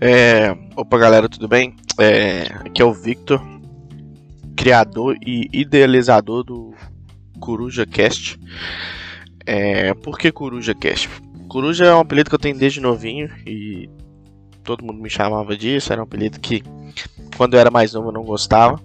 É, 0.00 0.56
opa 0.76 0.96
galera, 0.96 1.28
tudo 1.28 1.48
bem? 1.48 1.74
É, 1.98 2.44
aqui 2.64 2.80
é 2.80 2.84
o 2.84 2.92
Victor, 2.92 3.42
criador 4.56 5.16
e 5.26 5.48
idealizador 5.52 6.44
do 6.44 6.72
Coruja 7.40 7.84
Cast. 7.84 8.38
É, 9.44 9.92
por 9.94 10.16
que 10.16 10.30
Coruja 10.30 10.72
Cast? 10.72 11.08
Coruja 11.48 11.86
é 11.86 11.94
um 11.94 12.00
apelido 12.00 12.30
que 12.30 12.36
eu 12.36 12.38
tenho 12.38 12.56
desde 12.56 12.80
novinho 12.80 13.28
e 13.44 13.90
todo 14.62 14.84
mundo 14.84 15.02
me 15.02 15.10
chamava 15.10 15.56
disso. 15.56 15.92
Era 15.92 16.00
um 16.00 16.04
apelido 16.04 16.38
que 16.38 16.62
quando 17.36 17.54
eu 17.54 17.60
era 17.60 17.70
mais 17.70 17.92
novo 17.92 18.08
eu 18.08 18.12
não 18.12 18.22
gostava, 18.22 18.80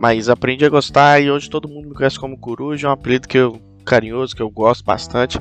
mas 0.00 0.28
aprendi 0.28 0.64
a 0.64 0.68
gostar 0.70 1.20
e 1.20 1.30
hoje 1.30 1.48
todo 1.48 1.68
mundo 1.68 1.88
me 1.88 1.94
conhece 1.94 2.18
como 2.18 2.36
Coruja. 2.36 2.88
É 2.88 2.90
um 2.90 2.94
apelido 2.94 3.28
que 3.28 3.38
eu 3.38 3.60
carinhoso, 3.84 4.34
que 4.34 4.42
eu 4.42 4.50
gosto 4.50 4.84
bastante. 4.84 5.38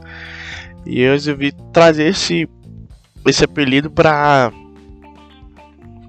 E 0.86 1.02
eu 1.02 1.14
resolvi 1.14 1.52
trazer 1.74 2.10
esse 2.10 2.48
esse 3.26 3.44
apelido 3.44 3.90
pra 3.90 4.52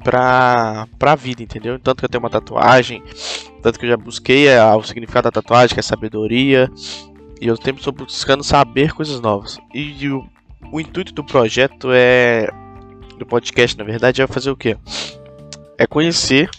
pra, 0.03 0.87
pra 0.99 1.15
vida, 1.15 1.43
entendeu? 1.43 1.79
Tanto 1.79 1.99
que 1.99 2.05
eu 2.05 2.09
tenho 2.09 2.23
uma 2.23 2.31
tatuagem, 2.31 3.03
tanto 3.63 3.79
que 3.79 3.87
eu 3.87 3.91
já 3.91 3.97
busquei 3.97 4.55
a, 4.57 4.77
o 4.77 4.83
significado 4.83 5.25
da 5.25 5.31
tatuagem, 5.31 5.75
que 5.75 5.81
é 5.81 5.83
sabedoria, 5.83 6.71
e 7.41 7.47
eu 7.47 7.57
sempre 7.57 7.81
estou 7.81 7.93
buscando 7.93 8.43
saber 8.45 8.93
coisas 8.93 9.21
novas. 9.21 9.59
E 9.75 10.09
o, 10.09 10.27
o 10.73 10.81
intuito 10.81 11.13
do 11.13 11.25
projeto 11.25 11.89
é. 11.93 12.49
do 13.19 13.27
podcast, 13.27 13.77
na 13.77 13.85
verdade, 13.85 14.23
é 14.23 14.27
fazer 14.27 14.51
o 14.51 14.57
quê? 14.57 14.77
É 15.79 15.87
conhecer 15.87 16.51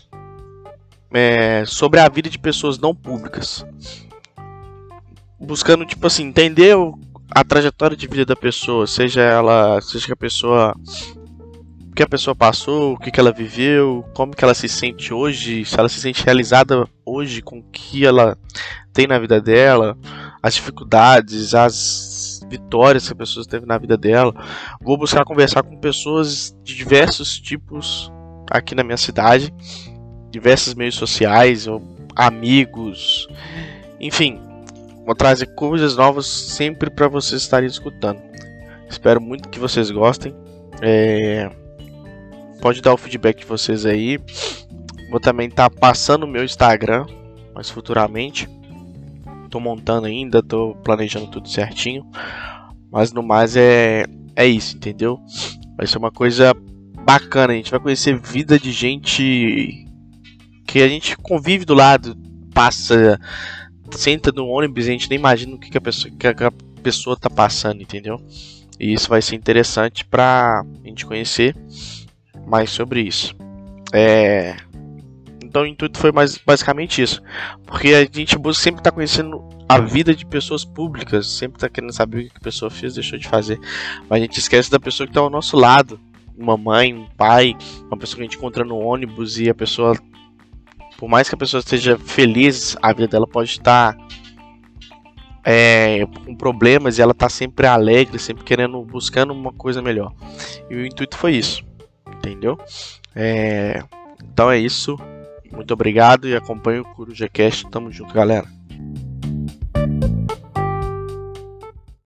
é, 1.13 1.63
sobre 1.65 1.99
a 1.99 2.09
vida 2.09 2.29
de 2.29 2.39
pessoas 2.39 2.79
não 2.79 2.95
públicas. 2.95 3.65
Buscando, 5.39 5.85
tipo 5.85 6.05
assim, 6.05 6.25
entender 6.25 6.75
a 7.29 7.43
trajetória 7.43 7.97
de 7.97 8.07
vida 8.07 8.25
da 8.25 8.35
pessoa, 8.35 8.85
seja 8.85 9.21
ela. 9.21 9.81
seja 9.81 10.07
que 10.07 10.13
a 10.13 10.17
pessoa 10.17 10.75
o 11.91 11.93
que 11.93 12.03
a 12.03 12.07
pessoa 12.07 12.33
passou, 12.33 12.93
o 12.93 12.97
que, 12.97 13.11
que 13.11 13.19
ela 13.19 13.33
viveu, 13.33 14.05
como 14.13 14.33
que 14.33 14.43
ela 14.45 14.53
se 14.53 14.69
sente 14.69 15.13
hoje, 15.13 15.65
se 15.65 15.77
ela 15.77 15.89
se 15.89 15.99
sente 15.99 16.23
realizada 16.23 16.87
hoje 17.05 17.41
com 17.41 17.59
o 17.59 17.63
que 17.63 18.05
ela 18.05 18.37
tem 18.93 19.07
na 19.07 19.19
vida 19.19 19.41
dela, 19.41 19.97
as 20.41 20.55
dificuldades, 20.55 21.53
as 21.53 22.39
vitórias 22.49 23.05
que 23.05 23.11
a 23.13 23.15
pessoa 23.15 23.45
teve 23.45 23.65
na 23.65 23.77
vida 23.77 23.97
dela. 23.97 24.33
Vou 24.81 24.97
buscar 24.97 25.25
conversar 25.25 25.63
com 25.63 25.77
pessoas 25.77 26.55
de 26.63 26.75
diversos 26.75 27.37
tipos 27.37 28.09
aqui 28.49 28.73
na 28.73 28.85
minha 28.85 28.97
cidade, 28.97 29.53
diversos 30.29 30.73
meios 30.73 30.95
sociais, 30.95 31.67
amigos, 32.15 33.27
enfim, 33.99 34.39
vou 35.05 35.13
trazer 35.13 35.47
coisas 35.55 35.97
novas 35.97 36.25
sempre 36.25 36.89
para 36.89 37.09
vocês 37.09 37.41
estarem 37.41 37.67
escutando. 37.67 38.21
Espero 38.89 39.19
muito 39.19 39.49
que 39.49 39.59
vocês 39.59 39.91
gostem. 39.91 40.33
É, 40.81 41.51
Pode 42.61 42.79
dar 42.79 42.93
o 42.93 42.97
feedback 42.97 43.39
de 43.39 43.45
vocês 43.45 43.85
aí. 43.85 44.19
Vou 45.09 45.19
também 45.19 45.47
estar 45.47 45.69
tá 45.69 45.75
passando 45.77 46.23
o 46.23 46.27
meu 46.27 46.43
Instagram, 46.43 47.07
mas 47.55 47.69
futuramente. 47.69 48.47
Tô 49.49 49.59
montando 49.59 50.05
ainda, 50.05 50.43
tô 50.43 50.75
planejando 50.75 51.27
tudo 51.27 51.49
certinho. 51.49 52.05
Mas 52.91 53.11
no 53.11 53.23
mais 53.23 53.55
é, 53.55 54.05
é 54.35 54.45
isso, 54.45 54.77
entendeu? 54.77 55.19
Vai 55.75 55.87
ser 55.87 55.97
uma 55.97 56.11
coisa 56.11 56.53
bacana. 57.03 57.53
A 57.53 57.55
gente 57.55 57.71
vai 57.71 57.79
conhecer 57.79 58.17
vida 58.19 58.59
de 58.59 58.71
gente 58.71 59.87
que 60.67 60.81
a 60.81 60.87
gente 60.87 61.17
convive 61.17 61.65
do 61.65 61.73
lado, 61.73 62.15
passa, 62.53 63.19
senta 63.91 64.31
no 64.31 64.47
ônibus 64.47 64.85
a 64.85 64.91
gente 64.91 65.09
nem 65.09 65.19
imagina 65.19 65.55
o 65.55 65.59
que, 65.59 65.69
que, 65.69 65.77
a, 65.77 65.81
pessoa, 65.81 66.13
que 66.15 66.27
a 66.27 66.51
pessoa 66.81 67.17
tá 67.17 67.29
passando, 67.29 67.81
entendeu? 67.81 68.21
E 68.79 68.93
isso 68.93 69.09
vai 69.09 69.21
ser 69.21 69.35
interessante 69.35 70.05
pra 70.05 70.63
gente 70.85 71.05
conhecer 71.05 71.55
mais 72.51 72.69
sobre 72.69 73.01
isso. 73.01 73.33
É... 73.93 74.57
Então 75.41 75.63
o 75.63 75.65
intuito 75.65 75.97
foi 75.97 76.11
mais, 76.11 76.37
basicamente 76.37 77.01
isso. 77.01 77.21
Porque 77.65 77.93
a 77.93 78.03
gente 78.03 78.37
busca 78.37 78.61
sempre 78.61 78.81
estar 78.81 78.91
tá 78.91 78.95
conhecendo 78.95 79.41
a 79.69 79.79
vida 79.79 80.13
de 80.13 80.25
pessoas 80.25 80.65
públicas, 80.65 81.27
sempre 81.27 81.57
está 81.57 81.69
querendo 81.69 81.93
saber 81.93 82.25
o 82.25 82.29
que 82.29 82.37
a 82.37 82.41
pessoa 82.41 82.69
fez, 82.69 82.93
deixou 82.93 83.17
de 83.17 83.27
fazer. 83.27 83.57
Mas 84.09 84.19
a 84.19 84.21
gente 84.21 84.37
esquece 84.37 84.69
da 84.69 84.79
pessoa 84.79 85.07
que 85.07 85.11
está 85.11 85.21
ao 85.21 85.29
nosso 85.29 85.55
lado. 85.55 85.97
Uma 86.37 86.57
mãe, 86.57 86.93
um 86.93 87.07
pai, 87.17 87.55
uma 87.85 87.97
pessoa 87.97 88.17
que 88.17 88.21
a 88.21 88.25
gente 88.25 88.37
encontra 88.37 88.65
no 88.65 88.77
ônibus 88.77 89.39
e 89.39 89.49
a 89.49 89.55
pessoa. 89.55 89.95
Por 90.97 91.07
mais 91.07 91.29
que 91.29 91.35
a 91.35 91.37
pessoa 91.37 91.59
esteja 91.59 91.97
feliz, 91.97 92.75
a 92.81 92.93
vida 92.93 93.07
dela 93.07 93.27
pode 93.27 93.49
estar 93.49 93.95
é, 95.43 96.05
com 96.25 96.35
problemas 96.35 96.97
e 96.97 97.01
ela 97.01 97.11
está 97.11 97.27
sempre 97.27 97.65
alegre, 97.65 98.19
sempre 98.19 98.43
querendo, 98.43 98.81
buscando 98.83 99.33
uma 99.33 99.51
coisa 99.51 99.81
melhor. 99.81 100.13
E 100.69 100.75
o 100.75 100.85
intuito 100.85 101.17
foi 101.17 101.35
isso 101.35 101.70
entendeu? 102.21 102.57
É, 103.15 103.83
então 104.21 104.49
é 104.51 104.57
isso. 104.57 104.97
Muito 105.51 105.73
obrigado 105.73 106.27
e 106.27 106.35
acompanhe 106.35 106.79
o 106.79 106.85
CorujaCast. 106.85 107.69
Tamo 107.69 107.91
junto, 107.91 108.13
galera. 108.13 108.47